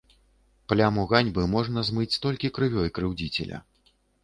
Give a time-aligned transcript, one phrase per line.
[0.71, 3.63] Пляму ганьбы можна змыць толькі крывёй крыўдзіцеля.